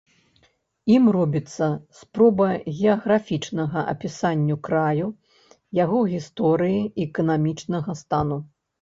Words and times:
Ім 0.93 1.03
робіцца 1.15 1.67
спроба 1.99 2.47
геаграфічнага 2.79 3.79
апісання 3.93 4.59
краю, 4.71 5.07
яго 5.85 6.01
гісторыі 6.19 6.81
і 6.89 7.01
эканамічнага 7.09 7.91
стану. 8.07 8.45